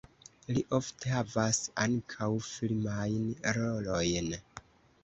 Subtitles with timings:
[0.55, 4.35] Li ofte havas ankaŭ filmajn rolojn.